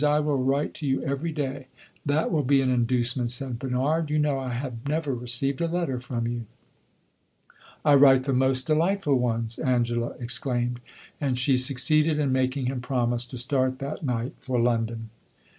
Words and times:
I 0.03 0.19
will 0.19 0.39
write 0.39 0.73
to 0.75 0.87
you 0.87 1.03
every 1.03 1.31
day." 1.31 1.67
"That 2.03 2.31
will 2.31 2.41
be 2.41 2.59
an 2.61 2.71
inducement," 2.71 3.29
said 3.29 3.59
Bernard. 3.59 4.09
"You 4.09 4.17
know 4.17 4.39
I 4.39 4.49
have 4.49 4.87
never 4.89 5.13
received 5.13 5.61
a 5.61 5.67
letter 5.67 5.99
from 5.99 6.25
you." 6.25 6.47
"I 7.85 7.93
write 7.93 8.23
the 8.23 8.33
most 8.33 8.65
delightful 8.65 9.19
ones!" 9.19 9.59
Angela 9.59 10.15
exclaimed; 10.19 10.79
and 11.21 11.37
she 11.37 11.55
succeeded 11.55 12.17
in 12.17 12.31
making 12.31 12.65
him 12.65 12.81
promise 12.81 13.27
to 13.27 13.37
start 13.37 13.77
that 13.77 14.03
night 14.03 14.33
for 14.39 14.59
London. 14.59 15.11